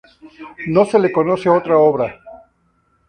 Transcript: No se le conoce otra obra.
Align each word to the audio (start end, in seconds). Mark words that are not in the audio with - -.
No 0.65 0.85
se 0.85 0.97
le 0.97 1.11
conoce 1.11 1.47
otra 1.47 1.77
obra. 1.77 2.19